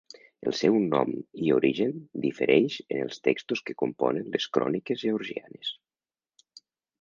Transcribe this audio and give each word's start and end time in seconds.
El 0.51 0.53
seu 0.59 0.75
nom 0.93 1.11
i 1.47 1.51
origen 1.57 1.93
difereix 2.23 2.77
en 2.95 3.03
els 3.03 3.21
textos 3.29 3.61
que 3.69 3.77
componen 3.83 4.33
les 4.37 4.49
cròniques 4.59 5.05
georgianes. 5.05 5.71